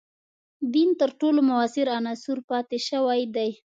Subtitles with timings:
[0.73, 3.51] دین تر ټولو موثر عنصر پاتې شوی دی.